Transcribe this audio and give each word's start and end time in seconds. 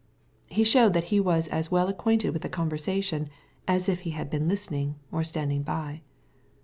He 0.47 0.63
showed 0.63 0.93
that 0.95 1.03
He 1.13 1.19
was 1.19 1.47
as 1.49 1.69
well 1.69 1.87
acquainted 1.87 2.31
with 2.31 2.41
the 2.41 2.49
conversation, 2.49 3.29
as 3.67 3.87
if 3.87 3.99
He 3.99 4.09
had 4.09 4.31
been 4.31 4.47
listening 4.47 4.95
or 5.11 5.23
standing 5.23 5.61
by. 5.61 6.01